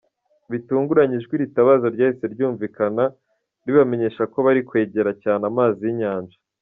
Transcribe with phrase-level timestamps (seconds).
[0.51, 3.03] Bitunguranye ijwi ritabaza ryahise ryumvikana,
[3.65, 6.37] ribamenyesha ko bari kwegera cyane amazi y’inyanja.